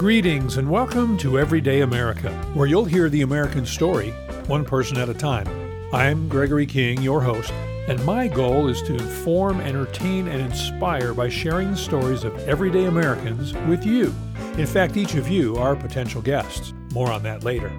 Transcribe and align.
Greetings 0.00 0.56
and 0.56 0.70
welcome 0.70 1.18
to 1.18 1.38
Everyday 1.38 1.82
America, 1.82 2.32
where 2.54 2.66
you'll 2.66 2.86
hear 2.86 3.10
the 3.10 3.20
American 3.20 3.66
story, 3.66 4.12
one 4.46 4.64
person 4.64 4.96
at 4.96 5.10
a 5.10 5.14
time. 5.14 5.46
I'm 5.92 6.26
Gregory 6.26 6.64
King, 6.64 7.02
your 7.02 7.20
host, 7.20 7.52
and 7.86 8.02
my 8.06 8.26
goal 8.26 8.68
is 8.68 8.80
to 8.84 8.94
inform, 8.94 9.60
entertain, 9.60 10.26
and 10.26 10.40
inspire 10.40 11.12
by 11.12 11.28
sharing 11.28 11.72
the 11.72 11.76
stories 11.76 12.24
of 12.24 12.34
everyday 12.48 12.86
Americans 12.86 13.52
with 13.68 13.84
you. 13.84 14.14
In 14.56 14.66
fact, 14.66 14.96
each 14.96 15.16
of 15.16 15.28
you 15.28 15.56
are 15.56 15.76
potential 15.76 16.22
guests. 16.22 16.72
More 16.94 17.12
on 17.12 17.22
that 17.24 17.44
later. 17.44 17.70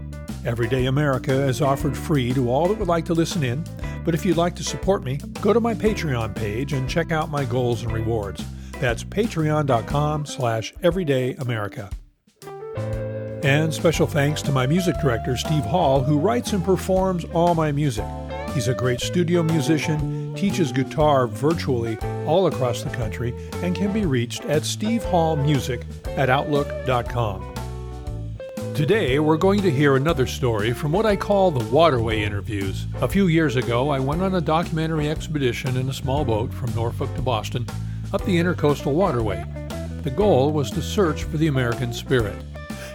Everyday 0.45 0.85
America 0.85 1.47
is 1.47 1.59
offered 1.59 1.97
free 1.97 2.33
to 2.33 2.51
all 2.51 2.67
that 2.67 2.77
would 2.77 2.87
like 2.87 3.05
to 3.05 3.15
listen 3.15 3.43
in, 3.43 3.65
but 4.05 4.13
if 4.13 4.23
you'd 4.23 4.37
like 4.37 4.55
to 4.57 4.63
support 4.63 5.03
me, 5.03 5.17
go 5.41 5.53
to 5.53 5.59
my 5.59 5.73
Patreon 5.73 6.35
page 6.35 6.73
and 6.73 6.87
check 6.87 7.11
out 7.11 7.31
my 7.31 7.45
goals 7.45 7.81
and 7.81 7.91
rewards. 7.91 8.45
That's 8.73 9.03
patreon.com 9.03 10.27
slash 10.27 10.71
everydayamerica. 10.83 11.91
And 13.43 13.73
special 13.73 14.05
thanks 14.05 14.43
to 14.43 14.51
my 14.51 14.67
music 14.67 14.95
director, 15.01 15.35
Steve 15.35 15.63
Hall, 15.63 16.03
who 16.03 16.19
writes 16.19 16.53
and 16.53 16.63
performs 16.63 17.25
all 17.33 17.55
my 17.55 17.71
music. 17.71 18.05
He's 18.53 18.67
a 18.67 18.73
great 18.75 18.99
studio 18.99 19.41
musician, 19.41 20.35
teaches 20.35 20.71
guitar 20.71 21.25
virtually 21.25 21.97
all 22.27 22.45
across 22.45 22.83
the 22.83 22.91
country, 22.91 23.33
and 23.63 23.75
can 23.75 23.91
be 23.91 24.05
reached 24.05 24.45
at 24.45 24.61
stevehallmusic 24.61 25.83
at 26.17 26.29
outlook.com. 26.29 27.47
Today, 28.75 29.17
we're 29.17 29.37
going 29.37 29.61
to 29.63 29.71
hear 29.71 29.95
another 29.95 30.27
story 30.27 30.71
from 30.71 30.91
what 30.91 31.07
I 31.07 31.15
call 31.15 31.49
the 31.49 31.65
Waterway 31.73 32.21
Interviews. 32.21 32.85
A 33.01 33.07
few 33.07 33.27
years 33.27 33.55
ago, 33.55 33.89
I 33.89 33.99
went 33.99 34.21
on 34.21 34.35
a 34.35 34.41
documentary 34.41 35.09
expedition 35.09 35.77
in 35.77 35.89
a 35.89 35.93
small 35.93 36.23
boat 36.23 36.53
from 36.53 36.73
Norfolk 36.75 37.13
to 37.15 37.21
Boston 37.23 37.65
up 38.13 38.23
the 38.25 38.37
Intercoastal 38.37 38.93
Waterway. 38.93 39.43
The 40.03 40.11
goal 40.11 40.51
was 40.51 40.69
to 40.71 40.81
search 40.81 41.23
for 41.23 41.37
the 41.37 41.47
American 41.47 41.91
spirit. 41.91 42.35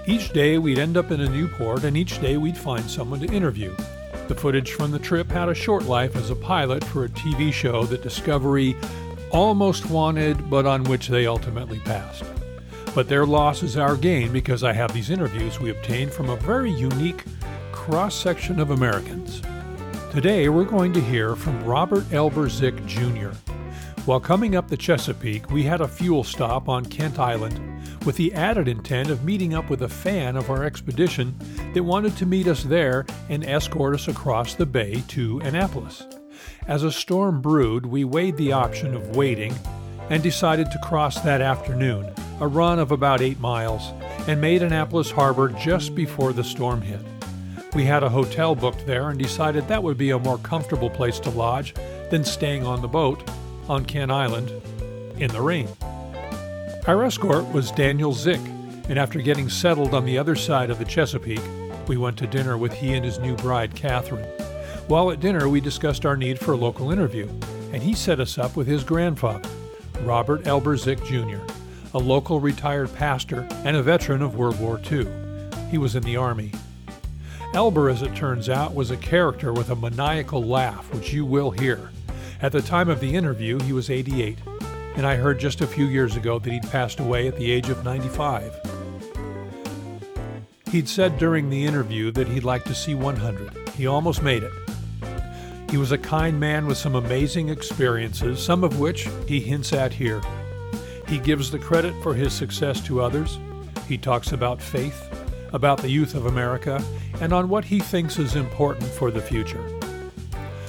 Each 0.08 0.32
day, 0.32 0.56
we'd 0.58 0.78
end 0.78 0.96
up 0.96 1.10
in 1.10 1.20
a 1.20 1.28
new 1.28 1.48
port, 1.48 1.82
and 1.82 1.96
each 1.96 2.20
day, 2.20 2.36
we'd 2.36 2.56
find 2.56 2.88
someone 2.88 3.18
to 3.18 3.34
interview. 3.34 3.74
The 4.28 4.36
footage 4.36 4.70
from 4.70 4.92
the 4.92 5.00
trip 5.00 5.28
had 5.28 5.48
a 5.48 5.54
short 5.54 5.86
life 5.86 6.14
as 6.14 6.30
a 6.30 6.36
pilot 6.36 6.84
for 6.84 7.04
a 7.04 7.08
TV 7.08 7.52
show 7.52 7.84
that 7.86 8.04
Discovery 8.04 8.76
almost 9.32 9.90
wanted, 9.90 10.48
but 10.48 10.64
on 10.64 10.84
which 10.84 11.08
they 11.08 11.26
ultimately 11.26 11.80
passed. 11.80 12.22
But 12.94 13.08
their 13.08 13.26
loss 13.26 13.64
is 13.64 13.76
our 13.76 13.96
gain 13.96 14.32
because 14.32 14.62
I 14.62 14.72
have 14.72 14.94
these 14.94 15.10
interviews 15.10 15.58
we 15.58 15.70
obtained 15.70 16.12
from 16.12 16.30
a 16.30 16.36
very 16.36 16.70
unique 16.70 17.24
cross 17.72 18.14
section 18.14 18.60
of 18.60 18.70
Americans. 18.70 19.42
Today 20.12 20.48
we're 20.48 20.64
going 20.64 20.92
to 20.92 21.00
hear 21.00 21.34
from 21.34 21.64
Robert 21.64 22.04
Elber 22.12 22.48
Zick 22.48 22.86
Jr. 22.86 23.30
While 24.04 24.20
coming 24.20 24.54
up 24.54 24.68
the 24.68 24.76
Chesapeake, 24.76 25.50
we 25.50 25.64
had 25.64 25.80
a 25.80 25.88
fuel 25.88 26.22
stop 26.22 26.68
on 26.68 26.86
Kent 26.86 27.18
Island 27.18 27.75
with 28.06 28.16
the 28.16 28.32
added 28.32 28.68
intent 28.68 29.10
of 29.10 29.24
meeting 29.24 29.52
up 29.52 29.68
with 29.68 29.82
a 29.82 29.88
fan 29.88 30.36
of 30.36 30.48
our 30.48 30.64
expedition 30.64 31.36
that 31.74 31.82
wanted 31.82 32.16
to 32.16 32.24
meet 32.24 32.46
us 32.46 32.62
there 32.62 33.04
and 33.28 33.44
escort 33.44 33.94
us 33.94 34.08
across 34.08 34.54
the 34.54 34.64
bay 34.64 35.02
to 35.08 35.40
Annapolis. 35.40 36.04
As 36.66 36.84
a 36.84 36.92
storm 36.92 37.42
brewed, 37.42 37.84
we 37.84 38.04
weighed 38.04 38.36
the 38.36 38.52
option 38.52 38.94
of 38.94 39.16
waiting 39.16 39.54
and 40.08 40.22
decided 40.22 40.70
to 40.70 40.78
cross 40.78 41.20
that 41.20 41.42
afternoon 41.42 42.14
a 42.40 42.46
run 42.46 42.78
of 42.78 42.92
about 42.92 43.22
eight 43.22 43.40
miles, 43.40 43.92
and 44.28 44.40
made 44.40 44.62
Annapolis 44.62 45.10
Harbor 45.10 45.48
just 45.48 45.94
before 45.94 46.32
the 46.32 46.44
storm 46.44 46.82
hit. 46.82 47.00
We 47.74 47.84
had 47.84 48.02
a 48.02 48.08
hotel 48.08 48.54
booked 48.54 48.86
there 48.86 49.10
and 49.10 49.18
decided 49.18 49.68
that 49.68 49.82
would 49.82 49.98
be 49.98 50.10
a 50.10 50.18
more 50.18 50.38
comfortable 50.38 50.90
place 50.90 51.18
to 51.20 51.30
lodge 51.30 51.74
than 52.10 52.24
staying 52.24 52.66
on 52.66 52.82
the 52.82 52.88
boat 52.88 53.28
on 53.68 53.84
Kent 53.84 54.10
Island 54.10 54.50
in 55.18 55.30
the 55.30 55.40
rain. 55.40 55.68
Our 56.86 57.04
escort 57.04 57.52
was 57.52 57.70
Daniel 57.72 58.12
Zick, 58.12 58.40
and 58.88 58.98
after 58.98 59.20
getting 59.20 59.48
settled 59.48 59.92
on 59.92 60.04
the 60.04 60.18
other 60.18 60.36
side 60.36 60.70
of 60.70 60.78
the 60.78 60.84
Chesapeake, 60.84 61.40
we 61.88 61.96
went 61.96 62.16
to 62.18 62.26
dinner 62.26 62.56
with 62.56 62.72
he 62.72 62.94
and 62.94 63.04
his 63.04 63.18
new 63.18 63.34
bride, 63.36 63.74
Catherine. 63.74 64.24
While 64.86 65.10
at 65.10 65.20
dinner, 65.20 65.48
we 65.48 65.60
discussed 65.60 66.06
our 66.06 66.16
need 66.16 66.38
for 66.38 66.52
a 66.52 66.56
local 66.56 66.92
interview, 66.92 67.28
and 67.72 67.82
he 67.82 67.94
set 67.94 68.20
us 68.20 68.38
up 68.38 68.56
with 68.56 68.66
his 68.66 68.84
grandfather, 68.84 69.48
Robert 70.02 70.46
Elber 70.46 70.76
Zick 70.76 71.02
Jr 71.04 71.40
a 71.94 71.98
local 71.98 72.40
retired 72.40 72.92
pastor 72.94 73.48
and 73.64 73.74
a 73.74 73.82
veteran 73.82 74.20
of 74.20 74.36
World 74.36 74.60
War 74.60 74.78
II. 74.92 75.06
He 75.70 75.78
was 75.78 75.96
in 75.96 76.02
the 76.02 76.18
Army. 76.18 76.52
Elber, 77.54 77.88
as 77.90 78.02
it 78.02 78.14
turns 78.14 78.50
out, 78.50 78.74
was 78.74 78.90
a 78.90 78.98
character 78.98 79.50
with 79.50 79.70
a 79.70 79.76
maniacal 79.76 80.44
laugh, 80.44 80.92
which 80.92 81.14
you 81.14 81.24
will 81.24 81.50
hear. 81.52 81.90
At 82.42 82.52
the 82.52 82.60
time 82.60 82.90
of 82.90 83.00
the 83.00 83.14
interview, 83.14 83.58
he 83.62 83.72
was 83.72 83.88
88, 83.88 84.38
and 84.96 85.06
I 85.06 85.16
heard 85.16 85.38
just 85.38 85.60
a 85.60 85.66
few 85.66 85.86
years 85.86 86.16
ago 86.16 86.38
that 86.38 86.50
he'd 86.50 86.70
passed 86.70 87.00
away 87.00 87.28
at 87.28 87.36
the 87.36 87.50
age 87.50 87.68
of 87.68 87.84
95. 87.84 88.52
He'd 90.72 90.88
said 90.88 91.18
during 91.18 91.48
the 91.48 91.64
interview 91.64 92.10
that 92.12 92.28
he'd 92.28 92.44
like 92.44 92.64
to 92.64 92.74
see 92.74 92.94
100. 92.94 93.68
He 93.76 93.86
almost 93.86 94.22
made 94.22 94.42
it. 94.42 94.52
He 95.70 95.76
was 95.76 95.92
a 95.92 95.98
kind 95.98 96.38
man 96.40 96.66
with 96.66 96.78
some 96.78 96.94
amazing 96.94 97.50
experiences, 97.50 98.42
some 98.42 98.64
of 98.64 98.80
which 98.80 99.08
he 99.26 99.40
hints 99.40 99.72
at 99.72 99.92
here. 99.92 100.22
He 101.08 101.18
gives 101.18 101.50
the 101.50 101.58
credit 101.58 101.94
for 102.02 102.14
his 102.14 102.32
success 102.32 102.80
to 102.82 103.02
others. 103.02 103.38
He 103.86 103.98
talks 103.98 104.32
about 104.32 104.62
faith, 104.62 105.08
about 105.52 105.78
the 105.78 105.90
youth 105.90 106.14
of 106.14 106.26
America, 106.26 106.82
and 107.20 107.32
on 107.32 107.48
what 107.48 107.64
he 107.64 107.80
thinks 107.80 108.18
is 108.18 108.34
important 108.34 108.88
for 108.90 109.10
the 109.10 109.20
future. 109.20 109.64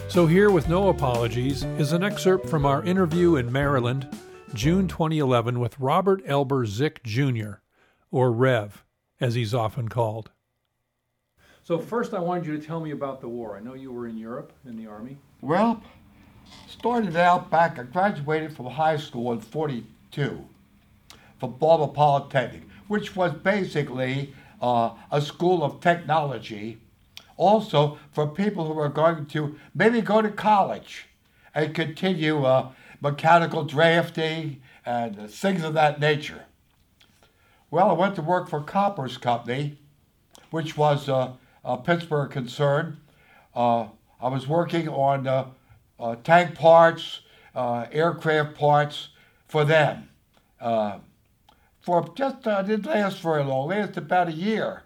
So, 0.10 0.26
here 0.26 0.50
with 0.50 0.70
no 0.70 0.90
apologies 0.90 1.64
is 1.78 1.92
an 1.92 2.04
excerpt 2.04 2.48
from 2.48 2.66
our 2.66 2.84
interview 2.84 3.36
in 3.36 3.52
Maryland, 3.52 4.08
June 4.54 4.88
2011, 4.88 5.60
with 5.60 5.80
Robert 5.80 6.22
Elber 6.26 6.66
Zick 6.66 7.04
Jr., 7.04 7.56
or 8.12 8.32
Rev, 8.32 8.84
as 9.20 9.36
he's 9.36 9.54
often 9.54 9.90
called. 9.90 10.32
So, 11.64 11.78
first, 11.78 12.14
I 12.14 12.20
wanted 12.20 12.46
you 12.46 12.58
to 12.58 12.66
tell 12.66 12.80
me 12.80 12.92
about 12.92 13.20
the 13.20 13.28
war. 13.28 13.58
I 13.58 13.60
know 13.60 13.74
you 13.74 13.92
were 13.92 14.08
in 14.08 14.18
Europe 14.18 14.54
in 14.66 14.78
the 14.78 14.88
Army. 14.88 15.18
Well, 15.42 15.84
started 16.68 17.16
out 17.18 17.52
back, 17.52 17.78
I 17.78 17.84
graduated 17.84 18.56
from 18.56 18.68
high 18.68 18.98
school 18.98 19.34
in 19.34 19.42
40, 19.42 19.86
two 20.12 20.48
for 21.40 21.50
Baltimore 21.50 21.94
Polytechnic, 21.94 22.64
which 22.88 23.16
was 23.16 23.34
basically 23.34 24.34
uh, 24.62 24.92
a 25.12 25.22
school 25.22 25.64
of 25.64 25.80
technology, 25.82 26.80
also 27.36 28.00
for 28.12 28.28
people 28.28 28.66
who 28.66 28.80
are 28.80 28.90
going 28.90 29.26
to 29.28 29.56
maybe 29.76 30.02
go 30.02 30.22
to 30.22 30.30
college 30.30 31.06
and 31.54 31.76
continue 31.76 32.44
uh, 32.44 32.72
mechanical 33.02 33.64
drafting 33.64 34.62
and 34.86 35.30
things 35.30 35.64
of 35.64 35.74
that 35.74 36.00
nature. 36.00 36.46
Well, 37.70 37.90
I 37.90 37.94
went 37.94 38.16
to 38.16 38.22
work 38.22 38.50
for 38.50 38.62
Koppers 38.62 39.18
Company, 39.18 39.78
which 40.52 40.78
was 40.78 41.10
uh, 41.10 41.34
a 41.66 41.78
Pittsburgh 41.78 42.32
concern. 42.32 42.98
Uh, 43.54 43.88
I 44.22 44.30
was 44.30 44.48
working 44.48 44.88
on 44.88 45.28
uh, 45.28 45.48
uh, 46.00 46.16
tank 46.24 46.56
parts, 46.56 47.22
aircraft 47.56 48.56
parts, 48.56 49.10
for 49.48 49.66
them. 49.66 50.10
Uh, 50.60 51.00
for 51.82 52.12
just 52.16 52.46
uh, 52.48 52.62
didn't 52.62 52.86
last 52.86 53.20
very 53.20 53.44
long, 53.44 53.70
lasted 53.70 53.98
about 53.98 54.28
a 54.28 54.34
year. 54.34 54.84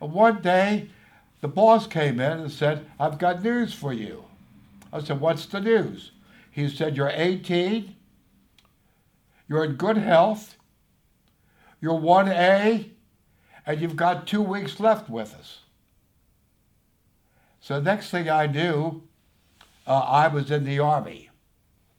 And 0.00 0.12
one 0.12 0.42
day, 0.42 0.90
the 1.40 1.48
boss 1.48 1.86
came 1.86 2.20
in 2.20 2.38
and 2.40 2.52
said, 2.52 2.86
"I've 2.98 3.18
got 3.18 3.42
news 3.42 3.72
for 3.72 3.92
you." 3.92 4.24
I 4.92 5.00
said, 5.00 5.20
"What's 5.20 5.46
the 5.46 5.60
news?" 5.60 6.10
He 6.54 6.68
said, 6.68 6.96
"You're 6.96 7.10
18. 7.12 7.96
You're 9.48 9.64
in 9.64 9.72
good 9.72 9.96
health. 9.96 10.56
You're 11.80 11.98
1A, 11.98 12.90
and 13.66 13.80
you've 13.80 13.96
got 13.96 14.28
two 14.28 14.40
weeks 14.40 14.78
left 14.78 15.10
with 15.10 15.34
us." 15.34 15.62
So 17.58 17.80
next 17.80 18.10
thing 18.10 18.30
I 18.30 18.46
knew, 18.46 19.02
uh, 19.84 19.98
I 19.98 20.28
was 20.28 20.52
in 20.52 20.64
the 20.64 20.78
army. 20.78 21.28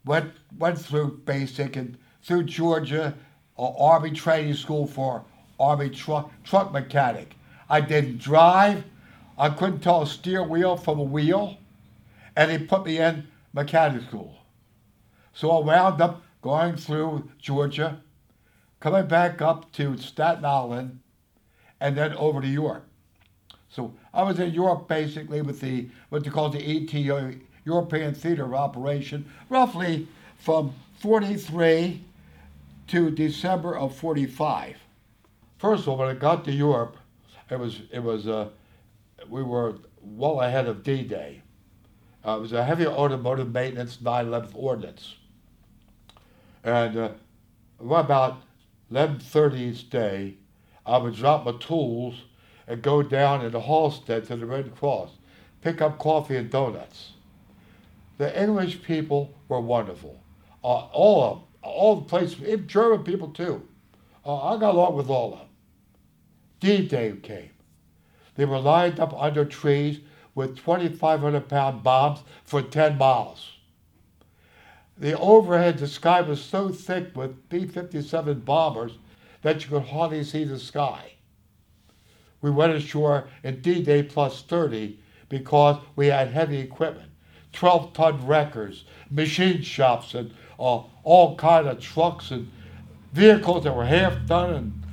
Went 0.06 0.32
went 0.58 0.80
through 0.80 1.24
basic 1.26 1.76
and 1.76 1.98
through 2.24 2.44
Georgia, 2.44 3.14
uh, 3.60 3.74
Army 3.78 4.12
training 4.12 4.54
school 4.54 4.88
for 4.88 5.26
Army 5.60 5.90
truck 5.90 6.32
truck 6.46 6.72
mechanic. 6.72 7.36
I 7.70 7.82
didn't 7.82 8.20
drive. 8.20 8.86
I 9.38 9.50
couldn't 9.50 9.82
tell 9.82 10.04
a 10.04 10.08
steer 10.08 10.44
wheel 10.44 10.78
from 10.78 10.98
a 10.98 11.04
wheel, 11.04 11.58
and 12.38 12.50
they 12.50 12.58
put 12.58 12.86
me 12.86 13.00
in 13.00 13.28
mechanic 13.52 14.04
school. 14.04 14.45
So 15.36 15.52
I 15.52 15.60
wound 15.60 16.02
up 16.02 16.24
going 16.42 16.78
through 16.78 17.30
Georgia, 17.38 18.02
coming 18.80 19.06
back 19.06 19.42
up 19.42 19.70
to 19.74 19.98
Staten 19.98 20.46
Island, 20.46 21.02
and 21.82 21.98
then 21.98 22.14
over 22.14 22.40
to 22.40 22.48
Europe. 22.48 22.88
So 23.70 23.94
I 24.14 24.24
was 24.24 24.40
in 24.40 24.54
Europe 24.54 24.88
basically 24.88 25.42
with 25.42 25.60
the 25.60 25.90
what 26.08 26.24
they 26.24 26.30
call 26.30 26.50
the 26.50 26.60
ETO, 26.60 27.38
European 27.66 28.14
Theater 28.14 28.46
of 28.46 28.54
Operation, 28.54 29.30
roughly 29.50 30.08
from 30.38 30.74
43 31.00 32.02
to 32.88 33.12
December 33.12 33.76
of 33.78 33.94
45. 33.94 34.78
First 35.58 35.84
of 35.84 35.90
all, 35.90 35.98
when 35.98 36.08
I 36.08 36.14
got 36.14 36.46
to 36.46 36.54
Europe, 36.54 36.96
it 37.52 37.60
was, 37.60 37.82
it 37.92 38.02
was 38.02 38.30
uh, 38.30 38.48
we 39.30 39.44
were 39.44 39.76
well 40.02 40.40
ahead 40.40 40.68
of 40.68 40.84
D-Day. 40.84 41.42
Uh, 42.26 42.38
it 42.38 42.42
was 42.42 42.54
a 42.54 42.64
heavy 42.64 42.88
automotive 42.88 43.52
maintenance 43.52 43.98
9/11 43.98 44.52
ordnance. 44.54 45.16
And 46.66 46.98
uh, 46.98 47.10
about 47.80 48.42
11:30 48.92 49.60
each 49.60 49.90
day, 49.92 50.34
I 50.84 50.98
would 50.98 51.16
drop 51.16 51.46
my 51.46 51.54
tools 51.60 52.16
and 52.68 52.82
go 52.82 53.04
down 53.04 53.46
in 53.46 53.52
the 53.52 53.62
Halsted 53.62 54.26
to 54.28 54.36
the 54.36 54.48
Red 54.48 54.76
Cross, 54.76 55.12
pick 55.62 55.80
up 55.80 56.00
coffee 56.00 56.38
and 56.38 56.50
donuts. 56.50 57.12
The 58.18 58.42
English 58.42 58.82
people 58.82 59.36
were 59.48 59.62
wonderful. 59.62 60.20
Uh, 60.64 60.88
all 60.88 61.24
of 61.24 61.38
them, 61.38 61.48
all 61.62 61.96
the 61.98 62.06
places, 62.06 62.38
German 62.66 63.04
people 63.04 63.28
too. 63.30 63.62
Uh, 64.26 64.56
I 64.56 64.60
got 64.60 64.74
along 64.74 64.96
with 64.96 65.10
all 65.10 65.34
of 65.34 65.40
them. 65.40 65.48
D-Day 66.62 67.18
came. 67.22 67.52
They 68.36 68.46
were 68.46 68.60
lined 68.60 69.00
up 69.00 69.14
under 69.14 69.46
trees 69.46 70.00
with 70.34 70.58
2,500 70.58 71.48
pound 71.48 71.84
bombs 71.84 72.22
for 72.44 72.64
10 72.64 72.98
miles. 72.98 73.55
The 74.98 75.18
overhead, 75.18 75.78
the 75.78 75.88
sky 75.88 76.22
was 76.22 76.42
so 76.42 76.70
thick 76.70 77.16
with 77.16 77.50
B 77.50 77.66
57 77.66 78.40
bombers 78.40 78.94
that 79.42 79.64
you 79.64 79.70
could 79.70 79.88
hardly 79.88 80.24
see 80.24 80.46
the 80.46 80.58
sky. 80.58 81.14
We 82.42 82.50
went 82.52 82.74
ashore 82.74 83.28
in 83.44 83.62
D 83.62 83.82
Day 83.84 84.04
plus 84.04 84.42
30 84.42 85.00
because 85.28 85.84
we 85.96 86.08
had 86.08 86.30
heavy 86.30 86.60
equipment 86.60 87.12
12 87.54 87.94
ton 87.94 88.28
wreckers, 88.28 88.86
machine 89.10 89.62
shops, 89.62 90.14
and 90.14 90.32
uh, 90.60 90.84
all 91.04 91.36
kind 91.38 91.68
of 91.68 91.80
trucks 91.80 92.32
and 92.32 92.52
vehicles 93.14 93.64
that 93.64 93.76
were 93.76 93.86
half 93.86 94.26
done 94.26 94.54
and 94.54 94.84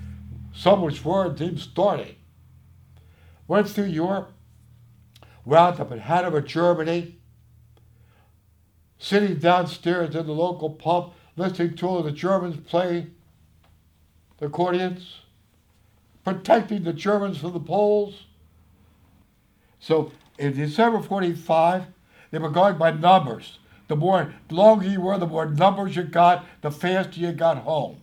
some 0.55 0.83
which 0.83 1.05
weren't 1.05 1.41
even 1.41 1.59
starting. 1.59 2.15
Went 3.49 3.69
through 3.69 3.87
Europe, 3.87 4.33
wound 5.45 5.81
up 5.81 5.91
in 5.91 5.99
Hanover, 5.99 6.41
Germany, 6.41 7.19
sitting 9.03 9.35
downstairs 9.35 10.15
in 10.15 10.27
the 10.27 10.33
local 10.33 10.71
pub, 10.71 11.13
listening 11.37 11.75
to 11.75 12.03
the 12.03 12.13
Germans 12.13 12.57
play 12.69 13.09
the 14.39 14.47
accordions, 14.47 15.23
protecting 16.23 16.85
the 16.85 16.93
Germans 16.93 17.39
from 17.39 17.53
the 17.53 17.59
Poles. 17.59 18.27
So 19.81 20.13
in 20.39 20.55
December 20.55 21.03
45, 21.03 21.87
they 22.31 22.39
were 22.39 22.49
going 22.49 22.79
by 22.79 22.93
numbers. 22.93 23.59
The 23.89 23.97
more 23.97 24.35
longer 24.49 24.87
you 24.87 25.01
were, 25.01 25.19
the 25.19 25.27
more 25.27 25.47
numbers 25.47 25.97
you 25.97 26.05
got, 26.05 26.47
the 26.61 26.71
faster 26.71 27.19
you 27.19 27.33
got 27.33 27.59
home. 27.59 28.01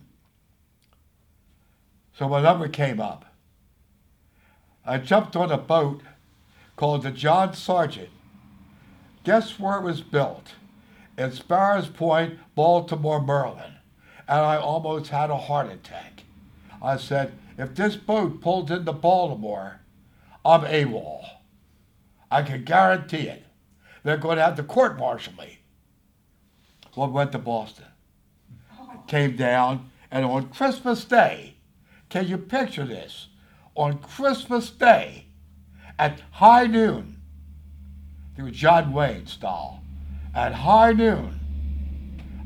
So 2.12 2.28
my 2.28 2.42
number 2.42 2.68
came 2.68 3.00
up. 3.00 3.24
I 4.84 4.98
jumped 4.98 5.34
on 5.34 5.50
a 5.50 5.56
boat 5.56 6.02
called 6.76 7.04
the 7.04 7.10
John 7.10 7.54
Sargent. 7.54 8.10
Guess 9.24 9.58
where 9.58 9.78
it 9.78 9.82
was 9.82 10.02
built? 10.02 10.52
In 11.20 11.32
Sparrows 11.32 11.88
Point, 11.88 12.38
Baltimore, 12.54 13.20
Maryland. 13.20 13.74
And 14.26 14.40
I 14.40 14.56
almost 14.56 15.10
had 15.10 15.28
a 15.28 15.36
heart 15.36 15.70
attack. 15.70 16.22
I 16.80 16.96
said, 16.96 17.34
if 17.58 17.74
this 17.74 17.94
boat 17.94 18.40
pulls 18.40 18.70
into 18.70 18.94
Baltimore, 18.94 19.80
I'm 20.46 20.62
AWOL. 20.62 21.26
I 22.30 22.40
can 22.40 22.64
guarantee 22.64 23.28
it. 23.28 23.44
They're 24.02 24.16
going 24.16 24.38
to 24.38 24.42
have 24.42 24.56
to 24.56 24.62
court 24.62 24.98
martial 24.98 25.34
me. 25.34 25.58
Well, 26.96 27.08
I 27.08 27.10
went 27.10 27.32
to 27.32 27.38
Boston. 27.38 27.84
Came 29.06 29.36
down, 29.36 29.90
and 30.10 30.24
on 30.24 30.48
Christmas 30.48 31.04
Day, 31.04 31.56
can 32.08 32.28
you 32.28 32.38
picture 32.38 32.86
this? 32.86 33.28
On 33.74 33.98
Christmas 33.98 34.70
Day, 34.70 35.26
at 35.98 36.22
high 36.30 36.66
noon, 36.66 37.20
through 38.34 38.52
John 38.52 38.94
Wayne 38.94 39.26
style, 39.26 39.79
at 40.34 40.52
high 40.52 40.92
noon, 40.92 41.40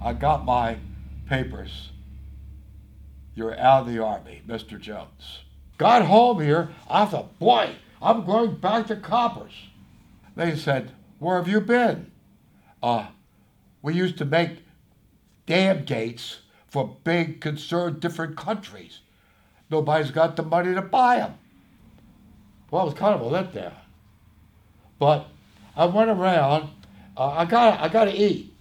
I 0.02 0.12
got 0.12 0.44
my 0.44 0.78
papers. 1.28 1.90
You're 3.34 3.58
out 3.58 3.82
of 3.82 3.92
the 3.92 4.02
Army, 4.02 4.42
Mr. 4.46 4.80
Jones. 4.80 5.40
Got 5.76 6.04
home 6.04 6.40
here, 6.40 6.70
I 6.88 7.04
thought, 7.04 7.38
boy, 7.38 7.74
I'm 8.00 8.24
going 8.24 8.56
back 8.56 8.86
to 8.88 8.96
Koppers. 8.96 9.54
They 10.36 10.56
said, 10.56 10.92
Where 11.18 11.36
have 11.36 11.48
you 11.48 11.60
been? 11.60 12.10
Uh, 12.82 13.06
we 13.82 13.94
used 13.94 14.18
to 14.18 14.24
make 14.24 14.58
dam 15.46 15.84
gates 15.84 16.40
for 16.68 16.96
big, 17.04 17.40
concerned, 17.40 18.00
different 18.00 18.36
countries. 18.36 19.00
Nobody's 19.70 20.10
got 20.10 20.36
the 20.36 20.42
money 20.42 20.74
to 20.74 20.82
buy 20.82 21.16
them. 21.16 21.34
Well, 22.70 22.82
it 22.82 22.86
was 22.86 22.94
kind 22.94 23.14
of 23.14 23.20
a 23.20 23.30
letdown. 23.30 23.74
But 24.98 25.28
I 25.76 25.86
went 25.86 26.10
around. 26.10 26.70
Uh, 27.16 27.28
I 27.28 27.44
got 27.44 27.80
I 27.80 27.88
got 27.88 28.06
to 28.06 28.12
eat. 28.12 28.52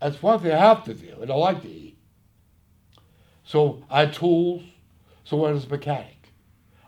That's 0.00 0.22
one 0.22 0.40
thing 0.40 0.52
I 0.52 0.58
have 0.58 0.84
to 0.84 0.94
do, 0.94 1.16
and 1.20 1.30
I 1.30 1.34
like 1.34 1.62
to 1.62 1.68
eat. 1.68 1.96
So 3.44 3.82
I 3.90 4.00
had 4.00 4.12
tools. 4.12 4.62
So 5.24 5.38
I 5.38 5.42
went 5.42 5.56
as 5.56 5.64
a 5.64 5.68
mechanic. 5.68 6.32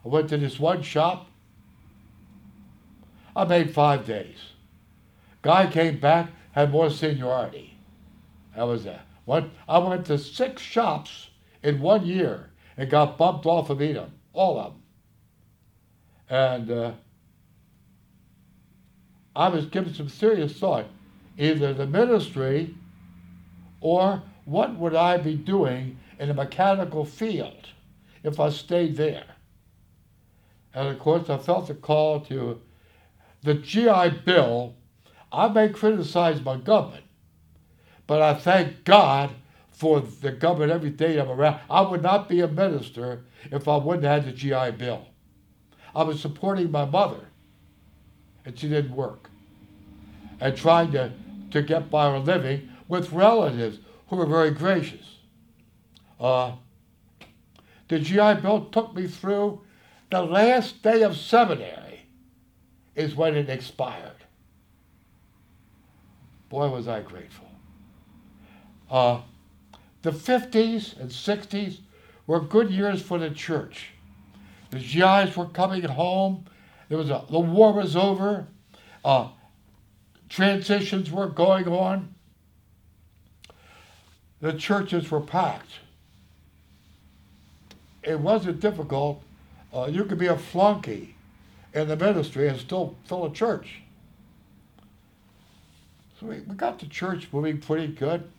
I 0.04 0.08
went 0.08 0.28
to 0.28 0.36
this 0.36 0.60
one 0.60 0.82
shop. 0.82 1.28
I 3.34 3.44
made 3.44 3.72
five 3.72 4.06
days. 4.06 4.38
Guy 5.42 5.70
came 5.70 5.98
back, 5.98 6.30
had 6.52 6.70
more 6.70 6.90
seniority. 6.90 7.78
That 8.56 8.64
was 8.64 8.84
that. 8.84 9.06
One, 9.24 9.50
I 9.68 9.78
went 9.78 10.06
to 10.06 10.18
six 10.18 10.62
shops 10.62 11.30
in 11.62 11.80
one 11.80 12.06
year 12.06 12.50
and 12.76 12.90
got 12.90 13.18
bumped 13.18 13.46
off 13.46 13.70
of 13.70 13.80
Edom, 13.80 14.12
all 14.32 14.58
of 14.58 14.72
them. 14.72 14.82
And 16.28 16.70
uh, 16.70 16.92
I 19.38 19.48
was 19.48 19.66
given 19.66 19.94
some 19.94 20.08
serious 20.08 20.52
thought, 20.58 20.86
either 21.38 21.72
the 21.72 21.86
ministry 21.86 22.74
or 23.80 24.20
what 24.44 24.74
would 24.74 24.96
I 24.96 25.16
be 25.16 25.36
doing 25.36 25.96
in 26.18 26.28
a 26.28 26.34
mechanical 26.34 27.04
field 27.04 27.68
if 28.24 28.40
I 28.40 28.50
stayed 28.50 28.96
there. 28.96 29.36
And 30.74 30.88
of 30.88 30.98
course, 30.98 31.30
I 31.30 31.38
felt 31.38 31.68
the 31.68 31.74
call 31.74 32.18
to 32.22 32.60
the 33.42 33.54
GI 33.54 34.22
Bill. 34.24 34.74
I 35.30 35.46
may 35.46 35.68
criticize 35.68 36.42
my 36.42 36.56
government, 36.56 37.04
but 38.08 38.20
I 38.20 38.34
thank 38.34 38.82
God 38.82 39.30
for 39.70 40.00
the 40.00 40.32
government 40.32 40.72
every 40.72 40.90
day 40.90 41.16
I'm 41.16 41.30
around. 41.30 41.60
I 41.70 41.82
would 41.82 42.02
not 42.02 42.28
be 42.28 42.40
a 42.40 42.48
minister 42.48 43.24
if 43.52 43.68
I 43.68 43.76
wouldn't 43.76 44.04
have 44.04 44.24
had 44.24 44.34
the 44.34 44.36
GI 44.36 44.76
Bill. 44.76 45.06
I 45.94 46.02
was 46.02 46.20
supporting 46.20 46.72
my 46.72 46.86
mother, 46.86 47.28
and 48.44 48.58
she 48.58 48.68
didn't 48.68 48.96
work, 48.96 49.27
and 50.40 50.56
trying 50.56 50.92
to, 50.92 51.12
to 51.50 51.62
get 51.62 51.90
by 51.90 52.10
her 52.10 52.18
living 52.18 52.68
with 52.86 53.12
relatives 53.12 53.78
who 54.08 54.16
were 54.16 54.26
very 54.26 54.50
gracious. 54.50 55.16
Uh, 56.18 56.52
the 57.88 57.98
GI 57.98 58.34
Bill 58.42 58.66
took 58.66 58.94
me 58.94 59.06
through 59.06 59.62
the 60.10 60.22
last 60.22 60.82
day 60.82 61.02
of 61.02 61.16
seminary, 61.16 62.06
is 62.94 63.14
when 63.14 63.36
it 63.36 63.48
expired. 63.48 64.12
Boy, 66.48 66.68
was 66.68 66.88
I 66.88 67.02
grateful. 67.02 67.48
Uh, 68.90 69.20
the 70.02 70.10
50s 70.10 70.98
and 70.98 71.10
60s 71.10 71.78
were 72.26 72.40
good 72.40 72.70
years 72.70 73.02
for 73.02 73.18
the 73.18 73.30
church. 73.30 73.90
The 74.70 74.78
GIs 74.78 75.36
were 75.36 75.46
coming 75.46 75.82
home. 75.82 76.44
There 76.88 76.98
was 76.98 77.10
a, 77.10 77.24
the 77.30 77.38
war 77.38 77.72
was 77.72 77.96
over. 77.96 78.48
Uh, 79.04 79.28
transitions 80.28 81.10
were 81.10 81.26
going 81.26 81.68
on. 81.68 82.14
The 84.40 84.52
churches 84.52 85.10
were 85.10 85.20
packed. 85.20 85.80
It 88.02 88.20
wasn't 88.20 88.60
difficult. 88.60 89.22
Uh, 89.74 89.88
you 89.90 90.04
could 90.04 90.18
be 90.18 90.26
a 90.26 90.38
flunky 90.38 91.16
in 91.74 91.88
the 91.88 91.96
ministry 91.96 92.48
and 92.48 92.58
still 92.58 92.96
fill 93.04 93.26
a 93.26 93.32
church. 93.32 93.82
So 96.18 96.26
we, 96.26 96.40
we 96.40 96.54
got 96.54 96.78
the 96.78 96.86
church 96.86 97.28
moving 97.32 97.58
pretty 97.58 97.88
good. 97.88 98.30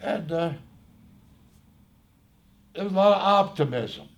And 0.00 0.30
uh, 0.30 0.52
there 2.74 2.84
was 2.84 2.92
a 2.92 2.96
lot 2.96 3.16
of 3.16 3.22
optimism. 3.22 4.08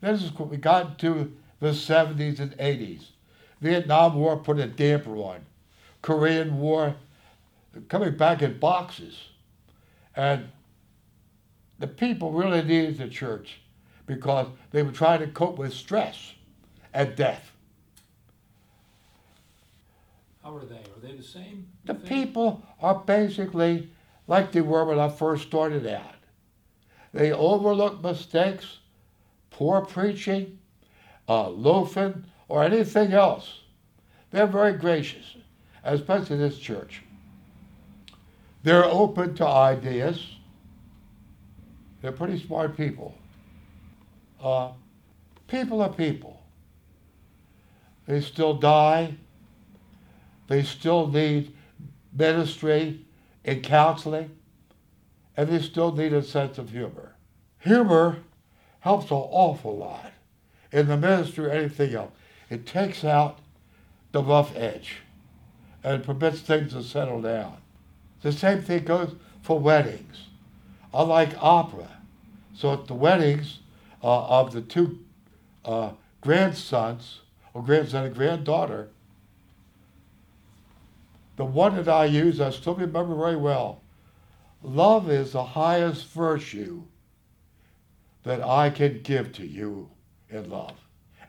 This 0.00 0.22
is 0.22 0.32
what 0.32 0.48
we 0.48 0.58
got 0.58 0.90
into 0.90 1.32
the 1.60 1.70
70s 1.70 2.38
and 2.38 2.56
80s. 2.58 3.06
Vietnam 3.60 4.14
War 4.14 4.36
put 4.36 4.58
a 4.58 4.66
damper 4.66 5.16
on. 5.16 5.44
Korean 6.06 6.60
War 6.60 6.94
coming 7.88 8.16
back 8.16 8.40
in 8.40 8.60
boxes. 8.60 9.24
And 10.14 10.50
the 11.80 11.88
people 11.88 12.30
really 12.30 12.62
needed 12.62 12.98
the 12.98 13.08
church 13.08 13.58
because 14.06 14.46
they 14.70 14.84
were 14.84 14.92
trying 14.92 15.18
to 15.18 15.26
cope 15.26 15.58
with 15.58 15.74
stress 15.74 16.34
and 16.94 17.16
death. 17.16 17.50
How 20.44 20.54
are 20.54 20.64
they? 20.64 20.76
Are 20.76 21.00
they 21.02 21.16
the 21.16 21.24
same? 21.24 21.66
The 21.86 21.94
people 21.94 22.62
are 22.80 23.00
basically 23.00 23.90
like 24.28 24.52
they 24.52 24.60
were 24.60 24.84
when 24.84 25.00
I 25.00 25.08
first 25.08 25.48
started 25.48 25.88
out. 25.88 26.14
They 27.12 27.32
overlook 27.32 28.00
mistakes, 28.00 28.78
poor 29.50 29.80
preaching, 29.80 30.60
uh, 31.28 31.48
loafing, 31.48 32.26
or 32.46 32.62
anything 32.62 33.12
else. 33.12 33.62
They're 34.30 34.46
very 34.46 34.74
gracious, 34.74 35.36
especially 35.86 36.36
this 36.36 36.58
church. 36.58 37.02
They're 38.62 38.84
open 38.84 39.34
to 39.36 39.46
ideas. 39.46 40.26
They're 42.02 42.12
pretty 42.12 42.38
smart 42.44 42.76
people. 42.76 43.14
uh, 44.42 44.72
people 45.46 45.80
are 45.80 45.88
people. 45.88 46.42
They 48.06 48.20
still 48.20 48.54
die. 48.54 49.14
They 50.48 50.62
still 50.62 51.08
need 51.08 51.54
ministry 52.12 53.04
and 53.44 53.62
counseling. 53.62 54.30
And 55.36 55.48
they 55.48 55.60
still 55.60 55.92
need 55.92 56.12
a 56.12 56.22
sense 56.22 56.58
of 56.58 56.70
humor. 56.70 57.14
Humor 57.60 58.18
helps 58.80 59.10
an 59.10 59.16
awful 59.16 59.76
lot 59.76 60.12
in 60.72 60.86
the 60.88 60.96
ministry 60.96 61.46
or 61.46 61.50
anything 61.50 61.94
else. 61.94 62.12
It 62.48 62.66
takes 62.66 63.04
out 63.04 63.38
the 64.12 64.22
rough 64.22 64.54
edge 64.56 64.98
and 65.86 66.02
permits 66.02 66.40
things 66.40 66.72
to 66.72 66.82
settle 66.82 67.22
down. 67.22 67.56
The 68.20 68.32
same 68.32 68.60
thing 68.60 68.84
goes 68.84 69.14
for 69.42 69.60
weddings. 69.60 70.26
I 70.92 71.02
like 71.02 71.40
opera. 71.40 71.88
So 72.54 72.72
at 72.72 72.88
the 72.88 72.94
weddings 72.94 73.60
uh, 74.02 74.26
of 74.26 74.52
the 74.52 74.62
two 74.62 74.98
uh, 75.64 75.92
grandsons, 76.20 77.20
or 77.54 77.62
grandson 77.62 78.04
and 78.04 78.14
granddaughter, 78.14 78.88
the 81.36 81.44
one 81.44 81.76
that 81.76 81.88
I 81.88 82.06
use, 82.06 82.40
I 82.40 82.50
still 82.50 82.74
remember 82.74 83.14
very 83.14 83.36
well. 83.36 83.82
Love 84.64 85.08
is 85.08 85.32
the 85.32 85.44
highest 85.44 86.08
virtue 86.08 86.82
that 88.24 88.42
I 88.42 88.70
can 88.70 89.02
give 89.02 89.32
to 89.34 89.46
you 89.46 89.88
in 90.30 90.50
love 90.50 90.74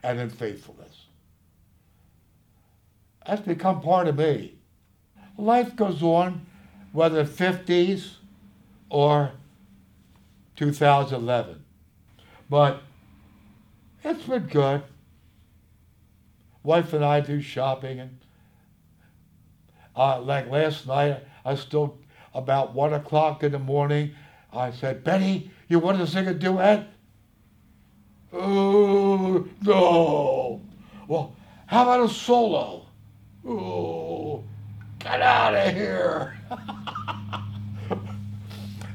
and 0.02 0.18
in 0.18 0.30
faithfulness. 0.30 1.07
That's 3.28 3.42
become 3.42 3.82
part 3.82 4.08
of 4.08 4.16
me. 4.16 4.54
Life 5.36 5.76
goes 5.76 6.02
on, 6.02 6.46
whether 6.92 7.26
50s 7.26 8.14
or 8.88 9.32
2011. 10.56 11.62
But 12.48 12.82
it's 14.02 14.24
been 14.24 14.46
good. 14.46 14.82
Wife 16.62 16.94
and 16.94 17.04
I 17.04 17.20
do 17.20 17.42
shopping, 17.42 18.00
and 18.00 18.18
uh, 19.94 20.22
like 20.22 20.48
last 20.48 20.86
night, 20.86 21.22
I 21.44 21.54
still 21.54 21.98
about 22.32 22.74
one 22.74 22.94
o'clock 22.94 23.42
in 23.42 23.52
the 23.52 23.58
morning. 23.58 24.12
I 24.54 24.70
said, 24.70 25.04
Betty, 25.04 25.50
you 25.68 25.78
want 25.80 25.98
to 25.98 26.06
sing 26.06 26.26
a 26.28 26.34
duet? 26.34 26.88
Oh 28.32 29.46
no. 29.60 30.62
Well, 31.06 31.36
how 31.66 31.82
about 31.82 32.08
a 32.08 32.12
solo? 32.12 32.77
Oh, 33.46 34.44
get 34.98 35.22
out 35.22 35.54
of 35.54 35.74
here. 35.74 36.38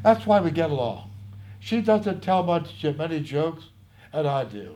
That's 0.03 0.25
why 0.25 0.41
we 0.41 0.51
get 0.51 0.69
along. 0.69 1.11
She 1.59 1.81
doesn't 1.81 2.21
tell 2.21 2.43
much 2.43 2.83
many 2.83 3.21
jokes, 3.21 3.65
and 4.11 4.27
I 4.27 4.43
do. 4.43 4.75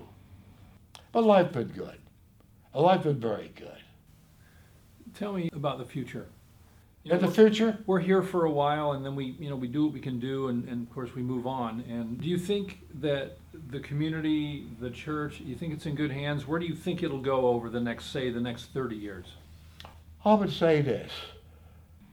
But 1.12 1.26
life's 1.26 1.54
been 1.54 1.68
good. 1.68 2.00
Life's 2.74 3.04
been 3.04 3.20
very 3.20 3.52
good. 3.56 3.78
Tell 5.14 5.34
me 5.34 5.50
about 5.52 5.80
the 5.80 5.86
future. 5.86 6.28
You 7.04 7.12
know, 7.12 7.20
In 7.20 7.26
the 7.26 7.32
future, 7.32 7.78
we're 7.86 8.00
here 8.00 8.22
for 8.22 8.46
a 8.46 8.52
while, 8.52 8.92
and 8.92 9.06
then 9.06 9.16
we, 9.16 9.36
you 9.40 9.50
know, 9.50 9.56
we 9.56 9.68
do 9.68 9.86
what 9.86 9.94
we 9.94 10.00
can 10.00 10.20
do, 10.20 10.48
and, 10.50 10.68
and 10.68 10.88
of 10.88 10.94
course 10.94 11.16
we 11.16 11.22
move 11.22 11.48
on. 11.48 11.82
And 11.90 12.20
do 12.22 12.28
you 12.28 12.38
think 12.38 12.80
that 13.02 13.38
the 13.70 13.80
community, 13.80 14.68
the 14.80 14.90
church, 14.90 15.40
you 15.40 15.56
think 15.56 15.74
it's 15.74 15.86
in 15.86 15.96
good 15.96 16.12
hands? 16.12 16.48
Where 16.48 16.60
do 16.60 16.66
you 16.66 16.76
think 16.76 17.04
it'll 17.04 17.22
go 17.22 17.48
over 17.48 17.70
the 17.70 17.80
next, 17.80 18.12
say, 18.12 18.30
the 18.30 18.42
next 18.42 18.74
thirty 18.74 18.96
years? 18.96 19.26
I 20.26 20.34
would 20.34 20.52
say 20.52 20.82
this: 20.82 21.12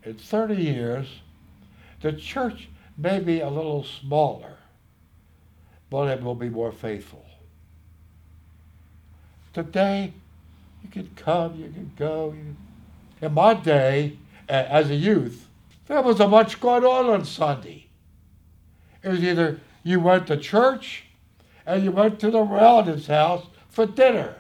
in 0.05 0.15
thirty 0.15 0.57
years, 0.57 1.09
the 2.01 2.13
church 2.13 2.69
may 2.97 3.19
be 3.19 3.41
a 3.41 3.49
little 3.49 3.85
smaller, 3.85 4.57
but 5.91 6.09
it 6.09 6.23
will 6.23 6.35
be 6.35 6.49
more 6.49 6.73
faithful. 6.73 7.25
Today, 9.53 10.13
you 10.83 10.91
can 10.91 11.11
come, 11.17 11.57
you 11.57 11.71
can 11.71 11.93
go. 11.97 12.35
In 13.21 13.33
my 13.33 13.55
day, 13.55 14.19
as 14.49 14.91
a 14.91 14.95
youth, 14.95 15.49
there 15.87 16.03
wasn't 16.03 16.31
much 16.31 16.61
going 16.61 16.85
on 16.85 17.07
on 17.07 17.25
Sunday. 17.25 17.87
It 19.03 19.09
was 19.09 19.23
either 19.23 19.61
you 19.83 20.01
went 20.01 20.27
to 20.27 20.37
church 20.37 21.05
and 21.65 21.85
you 21.85 21.91
went 21.91 22.21
to 22.21 22.31
the 22.31 22.43
relative's 22.43 23.07
house 23.07 23.47
for 23.71 23.87
dinner. 23.87 24.37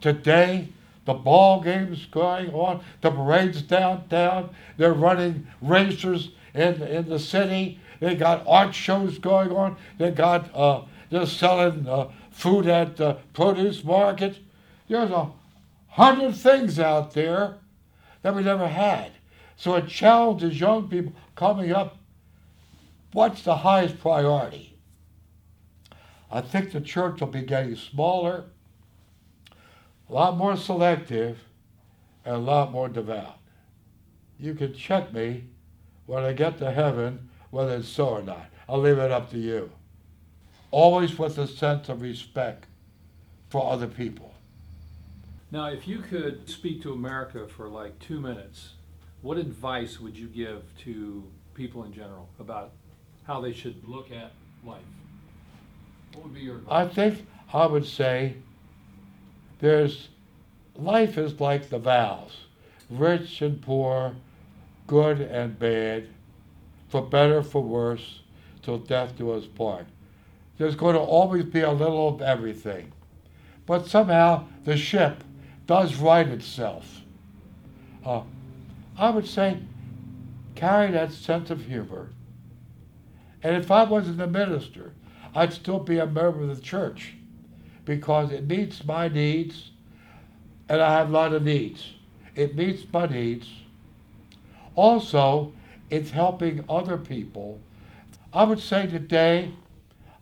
Today, 0.00 0.68
the 1.08 1.14
ball 1.14 1.62
game's 1.62 2.04
going 2.04 2.50
on, 2.50 2.84
the 3.00 3.10
parade's 3.10 3.62
downtown, 3.62 4.50
they're 4.76 4.92
running 4.92 5.46
racers 5.62 6.32
in, 6.52 6.82
in 6.82 7.08
the 7.08 7.18
city, 7.18 7.80
they 7.98 8.14
got 8.14 8.46
art 8.46 8.74
shows 8.74 9.16
going 9.16 9.50
on, 9.50 9.74
they 9.96 10.10
got, 10.10 10.54
uh, 10.54 10.82
they're 11.08 11.24
selling 11.24 11.88
uh, 11.88 12.10
food 12.30 12.66
at 12.66 12.98
the 12.98 13.14
produce 13.32 13.82
market. 13.82 14.38
There's 14.86 15.10
a 15.10 15.30
hundred 15.86 16.36
things 16.36 16.78
out 16.78 17.14
there 17.14 17.54
that 18.20 18.34
we 18.34 18.42
never 18.42 18.68
had. 18.68 19.12
So 19.56 19.76
it 19.76 19.88
challenges 19.88 20.60
young 20.60 20.90
people 20.90 21.14
coming 21.34 21.72
up 21.72 21.96
what's 23.14 23.40
the 23.44 23.56
highest 23.56 23.98
priority? 23.98 24.76
I 26.30 26.42
think 26.42 26.72
the 26.72 26.82
church 26.82 27.20
will 27.20 27.28
be 27.28 27.40
getting 27.40 27.76
smaller, 27.76 28.44
a 30.08 30.12
lot 30.12 30.36
more 30.36 30.56
selective, 30.56 31.38
and 32.24 32.34
a 32.34 32.38
lot 32.38 32.72
more 32.72 32.88
devout. 32.88 33.38
You 34.38 34.54
can 34.54 34.74
check 34.74 35.12
me 35.12 35.44
when 36.06 36.22
I 36.22 36.32
get 36.32 36.58
to 36.58 36.70
heaven 36.70 37.28
whether 37.50 37.76
it's 37.76 37.88
so 37.88 38.08
or 38.08 38.22
not. 38.22 38.46
I'll 38.68 38.80
leave 38.80 38.98
it 38.98 39.10
up 39.10 39.30
to 39.30 39.38
you. 39.38 39.70
Always 40.70 41.18
with 41.18 41.38
a 41.38 41.46
sense 41.46 41.88
of 41.88 42.02
respect 42.02 42.66
for 43.48 43.72
other 43.72 43.86
people. 43.86 44.34
Now, 45.50 45.68
if 45.70 45.88
you 45.88 46.00
could 46.00 46.48
speak 46.48 46.82
to 46.82 46.92
America 46.92 47.48
for 47.48 47.68
like 47.68 47.98
two 47.98 48.20
minutes, 48.20 48.74
what 49.22 49.38
advice 49.38 49.98
would 49.98 50.16
you 50.16 50.26
give 50.26 50.62
to 50.84 51.24
people 51.54 51.84
in 51.84 51.92
general 51.92 52.28
about 52.38 52.72
how 53.26 53.40
they 53.40 53.52
should 53.52 53.82
look 53.88 54.10
at 54.10 54.32
life? 54.62 54.82
What 56.12 56.24
would 56.24 56.34
be 56.34 56.40
your 56.40 56.56
advice? 56.56 56.90
I 56.90 56.94
think 56.94 57.26
I 57.52 57.64
would 57.64 57.86
say 57.86 58.36
there's 59.60 60.08
life 60.76 61.18
is 61.18 61.40
like 61.40 61.68
the 61.68 61.78
vows 61.78 62.32
rich 62.90 63.42
and 63.42 63.60
poor, 63.60 64.14
good 64.86 65.20
and 65.20 65.58
bad, 65.58 66.08
for 66.88 67.02
better, 67.02 67.42
for 67.42 67.62
worse, 67.62 68.20
till 68.62 68.78
death 68.78 69.16
do 69.16 69.30
us 69.30 69.44
part. 69.44 69.86
There's 70.56 70.74
going 70.74 70.94
to 70.94 71.00
always 71.00 71.44
be 71.44 71.60
a 71.60 71.70
little 71.70 72.08
of 72.08 72.22
everything. 72.22 72.92
But 73.66 73.86
somehow 73.86 74.46
the 74.64 74.76
ship 74.76 75.22
does 75.66 75.96
right 75.96 76.26
itself. 76.26 77.02
Uh, 78.04 78.22
I 78.96 79.10
would 79.10 79.26
say 79.26 79.58
carry 80.54 80.90
that 80.90 81.12
sense 81.12 81.50
of 81.50 81.66
humor. 81.66 82.08
And 83.42 83.54
if 83.54 83.70
I 83.70 83.84
wasn't 83.84 84.20
a 84.20 84.26
minister, 84.26 84.92
I'd 85.34 85.52
still 85.52 85.78
be 85.78 85.98
a 85.98 86.06
member 86.06 86.42
of 86.42 86.56
the 86.56 86.62
church 86.62 87.14
because 87.88 88.30
it 88.30 88.46
meets 88.46 88.84
my 88.84 89.08
needs, 89.08 89.70
and 90.68 90.82
I 90.82 90.98
have 90.98 91.08
a 91.08 91.12
lot 91.12 91.32
of 91.32 91.42
needs. 91.42 91.94
It 92.34 92.54
meets 92.54 92.84
my 92.92 93.06
needs. 93.06 93.48
Also, 94.74 95.54
it's 95.88 96.10
helping 96.10 96.62
other 96.68 96.98
people. 96.98 97.58
I 98.30 98.44
would 98.44 98.60
say 98.60 98.86
today, 98.86 99.52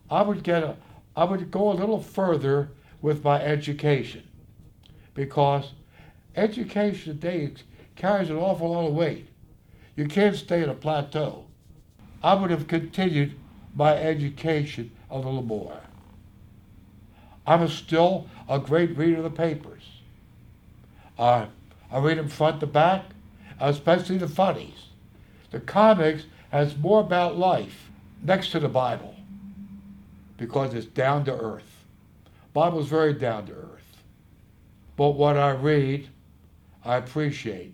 I 0.09 0.21
would 0.21 0.43
get 0.43 0.63
a, 0.63 0.77
I 1.13 1.25
would 1.25 1.51
go 1.51 1.69
a 1.69 1.73
little 1.73 2.01
further 2.01 2.69
with 3.01 3.21
my 3.21 3.41
education 3.41 4.25
because 5.13 5.73
education 6.37 7.19
today 7.19 7.51
carries 7.97 8.29
an 8.29 8.37
awful 8.37 8.71
lot 8.71 8.87
of 8.87 8.93
weight. 8.93 9.27
You 9.97 10.05
can't 10.05 10.37
stay 10.37 10.61
at 10.61 10.69
a 10.69 10.73
plateau. 10.73 11.43
I 12.23 12.33
would 12.33 12.49
have 12.49 12.69
continued 12.69 13.35
my 13.75 13.93
education 13.93 14.91
a 15.09 15.17
little 15.17 15.43
more. 15.43 15.81
I'm 17.47 17.67
still 17.69 18.27
a 18.49 18.59
great 18.59 18.97
reader 18.97 19.17
of 19.17 19.23
the 19.23 19.29
papers. 19.29 19.83
Uh, 21.17 21.45
I 21.89 21.99
read 21.99 22.17
them 22.17 22.27
front 22.27 22.59
to 22.59 22.67
back, 22.67 23.05
especially 23.59 24.17
the 24.17 24.27
funnies. 24.27 24.87
The 25.51 25.61
comics 25.61 26.25
has 26.51 26.77
more 26.77 26.99
about 26.99 27.37
life 27.37 27.89
next 28.21 28.51
to 28.51 28.59
the 28.59 28.67
Bible 28.67 29.15
because 30.37 30.73
it's 30.73 30.85
down 30.85 31.23
to 31.25 31.33
earth. 31.33 31.85
Bible's 32.53 32.87
very 32.87 33.13
down 33.13 33.47
to 33.47 33.53
earth. 33.53 33.97
But 34.97 35.11
what 35.11 35.37
I 35.37 35.51
read, 35.51 36.09
I 36.83 36.97
appreciate. 36.97 37.73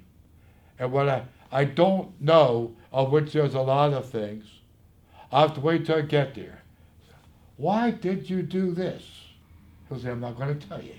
And 0.78 0.92
what 0.92 1.10
I, 1.10 1.24
I 1.52 1.66
don't 1.66 2.20
know, 2.22 2.76
of 2.92 3.12
which 3.12 3.34
there's 3.34 3.56
a 3.56 3.62
lot 3.62 3.94
of 3.94 4.10
things, 4.10 4.46
I 5.32 5.42
have 5.42 5.56
to 5.56 5.62
wait 5.62 5.86
till 5.86 5.98
I 5.98 6.02
get 6.02 6.36
there. 6.36 6.62
Why 7.58 7.92
did 7.92 8.30
you 8.30 8.44
do 8.44 8.72
this? 8.72 9.23
He'll 10.02 10.12
I'm 10.12 10.20
not 10.20 10.38
going 10.38 10.60
to 10.60 10.68
tell 10.68 10.82
you. 10.82 10.94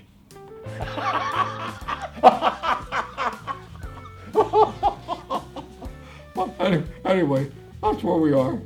anyway, 7.05 7.51
that's 7.81 8.03
where 8.03 8.17
we 8.17 8.33
are. 8.33 8.59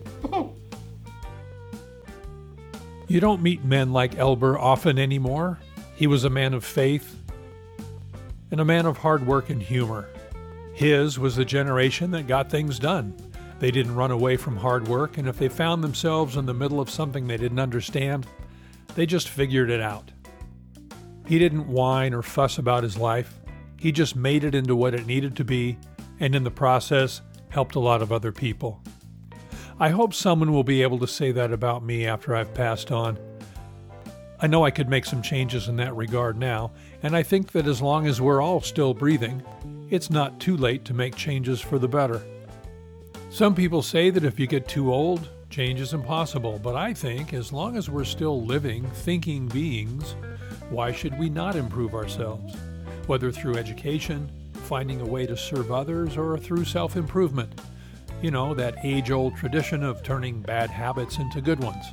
You 3.08 3.20
don't 3.20 3.42
meet 3.42 3.66
men 3.66 3.92
like 3.92 4.20
Elber 4.20 4.60
often 4.60 5.00
anymore. 5.00 5.58
He 5.96 6.06
was 6.06 6.26
a 6.26 6.30
man 6.30 6.54
of 6.54 6.64
faith 6.64 7.16
and 8.52 8.60
a 8.60 8.66
man 8.66 8.86
of 8.86 8.98
hard 8.98 9.26
work 9.26 9.50
and 9.50 9.62
humor. 9.62 10.08
His 10.74 11.18
was 11.18 11.36
the 11.36 11.46
generation 11.46 12.12
that 12.12 12.28
got 12.28 12.52
things 12.52 12.78
done. 12.78 13.16
They 13.58 13.72
didn't 13.72 13.96
run 13.96 14.12
away 14.12 14.38
from 14.38 14.58
hard 14.58 14.88
work, 14.88 15.18
and 15.18 15.28
if 15.28 15.40
they 15.40 15.50
found 15.50 15.84
themselves 15.84 16.38
in 16.38 16.46
the 16.46 16.54
middle 16.54 16.80
of 16.80 16.90
something 16.90 17.28
they 17.28 17.38
didn't 17.38 17.60
understand, 17.60 18.28
they 18.96 19.06
just 19.06 19.28
figured 19.28 19.70
it 19.70 19.82
out. 19.82 20.12
He 21.30 21.38
didn't 21.38 21.68
whine 21.68 22.16
or 22.16 22.24
fuss 22.24 22.58
about 22.58 22.82
his 22.82 22.98
life. 22.98 23.40
He 23.78 23.92
just 23.92 24.16
made 24.16 24.44
it 24.44 24.56
into 24.56 24.76
what 24.76 24.96
it 24.96 25.06
needed 25.06 25.36
to 25.36 25.44
be, 25.44 25.78
and 26.20 26.34
in 26.34 26.44
the 26.44 26.50
process, 26.50 27.22
helped 27.50 27.76
a 27.76 27.80
lot 27.80 28.02
of 28.02 28.12
other 28.12 28.32
people. 28.32 28.82
I 29.80 29.90
hope 29.90 30.16
someone 30.16 30.52
will 30.52 30.64
be 30.64 30.82
able 30.82 30.98
to 30.98 31.08
say 31.08 31.32
that 31.34 31.52
about 31.54 31.86
me 31.86 32.08
after 32.08 32.36
I've 32.36 32.56
passed 32.56 32.92
on. 32.92 33.20
I 34.42 34.48
know 34.48 34.66
I 34.66 34.72
could 34.72 34.90
make 34.90 35.06
some 35.06 35.22
changes 35.22 35.68
in 35.68 35.76
that 35.76 35.96
regard 35.96 36.36
now, 36.36 36.72
and 37.04 37.16
I 37.16 37.22
think 37.22 37.52
that 37.52 37.68
as 37.68 37.80
long 37.80 38.08
as 38.08 38.20
we're 38.20 38.42
all 38.42 38.60
still 38.60 38.96
breathing, 38.96 39.44
it's 39.92 40.10
not 40.10 40.40
too 40.40 40.58
late 40.58 40.84
to 40.86 40.96
make 40.96 41.16
changes 41.16 41.62
for 41.62 41.78
the 41.78 41.88
better. 41.88 42.24
Some 43.30 43.54
people 43.54 43.84
say 43.84 44.10
that 44.10 44.26
if 44.26 44.40
you 44.40 44.48
get 44.48 44.68
too 44.68 44.92
old, 44.92 45.30
change 45.52 45.80
is 45.80 45.94
impossible, 45.94 46.58
but 46.58 46.76
I 46.76 46.92
think 46.92 47.36
as 47.36 47.54
long 47.54 47.78
as 47.78 47.88
we're 47.88 48.04
still 48.04 48.44
living, 48.44 48.84
thinking 48.90 49.48
beings, 49.48 50.16
why 50.70 50.92
should 50.92 51.18
we 51.18 51.30
not 51.30 51.56
improve 51.56 51.96
ourselves? 51.96 52.56
Whether 53.08 53.32
through 53.32 53.58
education, 53.58 54.32
finding 54.54 55.02
a 55.02 55.06
way 55.06 55.26
to 55.26 55.36
serve 55.36 55.72
others, 55.72 56.16
or 56.16 56.38
through 56.38 56.66
self 56.66 56.96
improvement. 56.96 57.60
You 58.22 58.32
know, 58.32 58.54
that 58.54 58.76
age 58.84 59.12
old 59.12 59.36
tradition 59.36 59.84
of 59.84 60.04
turning 60.04 60.42
bad 60.42 60.70
habits 60.70 61.18
into 61.18 61.42
good 61.42 61.64
ones. 61.64 61.84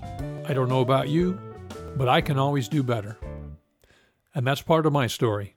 I 0.47 0.53
don't 0.53 0.69
know 0.69 0.81
about 0.81 1.09
you, 1.09 1.39
but 1.97 2.09
I 2.09 2.21
can 2.21 2.39
always 2.39 2.69
do 2.69 2.83
better. 2.83 3.17
And 4.35 4.47
that's 4.47 4.61
part 4.61 4.85
of 4.85 4.93
my 4.93 5.07
story. 5.07 5.55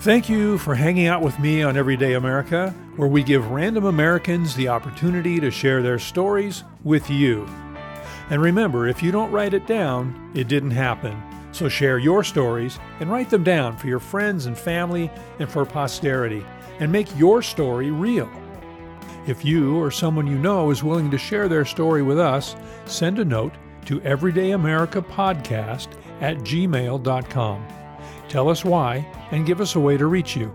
Thank 0.00 0.28
you 0.28 0.58
for 0.58 0.74
hanging 0.74 1.06
out 1.06 1.22
with 1.22 1.38
me 1.38 1.62
on 1.62 1.76
Everyday 1.76 2.14
America, 2.14 2.74
where 2.96 3.08
we 3.08 3.22
give 3.22 3.50
random 3.50 3.84
Americans 3.84 4.54
the 4.54 4.68
opportunity 4.68 5.40
to 5.40 5.50
share 5.50 5.82
their 5.82 5.98
stories 5.98 6.62
with 6.82 7.10
you. 7.10 7.46
And 8.30 8.40
remember, 8.40 8.88
if 8.88 9.02
you 9.02 9.12
don't 9.12 9.30
write 9.30 9.54
it 9.54 9.66
down, 9.66 10.30
it 10.34 10.48
didn't 10.48 10.70
happen. 10.70 11.22
So 11.52 11.68
share 11.68 11.98
your 11.98 12.24
stories 12.24 12.78
and 13.00 13.10
write 13.10 13.30
them 13.30 13.44
down 13.44 13.76
for 13.76 13.86
your 13.86 14.00
friends 14.00 14.46
and 14.46 14.58
family 14.58 15.10
and 15.38 15.48
for 15.48 15.64
posterity, 15.64 16.44
and 16.80 16.90
make 16.90 17.16
your 17.18 17.42
story 17.42 17.90
real. 17.90 18.30
If 19.26 19.44
you 19.44 19.76
or 19.80 19.90
someone 19.90 20.26
you 20.26 20.38
know 20.38 20.70
is 20.70 20.82
willing 20.82 21.10
to 21.10 21.18
share 21.18 21.48
their 21.48 21.64
story 21.64 22.02
with 22.02 22.18
us, 22.18 22.56
send 22.86 23.18
a 23.18 23.24
note 23.24 23.52
to 23.86 24.00
everydayamericapodcast 24.00 25.88
at 26.20 26.38
gmail.com. 26.38 27.66
Tell 28.28 28.48
us 28.48 28.64
why 28.64 29.06
and 29.30 29.46
give 29.46 29.60
us 29.60 29.76
a 29.76 29.80
way 29.80 29.96
to 29.96 30.06
reach 30.06 30.36
you. 30.36 30.52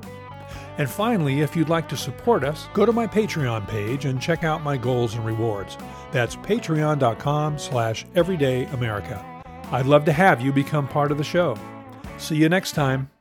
And 0.79 0.89
finally, 0.89 1.41
if 1.41 1.57
you'd 1.57 1.67
like 1.67 1.89
to 1.89 1.97
support 1.97 2.45
us, 2.45 2.69
go 2.73 2.85
to 2.85 2.93
my 2.93 3.05
Patreon 3.05 3.67
page 3.67 4.05
and 4.05 4.21
check 4.21 4.45
out 4.45 4.63
my 4.63 4.77
goals 4.77 5.13
and 5.13 5.25
rewards. 5.25 5.77
That's 6.13 6.37
patreon.com 6.37 7.59
slash 7.59 8.05
everydayamerica. 8.15 9.43
I'd 9.73 9.85
love 9.85 10.05
to 10.05 10.13
have 10.13 10.39
you 10.39 10.53
become 10.53 10.87
part 10.87 11.11
of 11.11 11.17
the 11.17 11.23
show. 11.23 11.57
See 12.17 12.37
you 12.37 12.47
next 12.47 12.71
time. 12.71 13.11